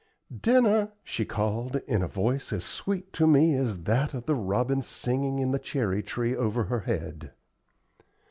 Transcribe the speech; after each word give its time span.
"Dinner," 0.35 0.91
she 1.03 1.25
called, 1.25 1.75
in 1.87 2.01
a 2.01 2.07
voice 2.07 2.51
as 2.51 2.63
sweet 2.65 3.13
to 3.13 3.27
me 3.27 3.53
as 3.55 3.83
that 3.83 4.15
of 4.15 4.25
the 4.25 4.33
robin 4.33 4.81
singing 4.81 5.37
in 5.37 5.51
the 5.51 5.59
cherry 5.59 6.01
tree 6.01 6.35
over 6.35 6.63
her 6.63 6.79
head. 6.79 7.33